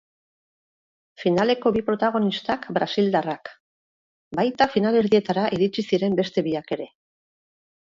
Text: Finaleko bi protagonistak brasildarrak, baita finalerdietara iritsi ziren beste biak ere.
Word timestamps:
Finaleko 1.23 1.71
bi 1.75 1.83
protagonistak 1.89 2.65
brasildarrak, 2.79 3.53
baita 4.41 4.69
finalerdietara 4.79 5.47
iritsi 5.61 5.87
ziren 5.93 6.19
beste 6.25 6.47
biak 6.51 6.77
ere. 6.81 6.91